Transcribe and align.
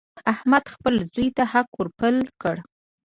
احمد 0.33 0.63
خپل 0.73 0.93
زوی 1.13 1.27
ته 1.37 1.43
حق 1.51 1.69
ور 1.77 1.87
پل 1.99 2.15
کړ. 2.41 2.55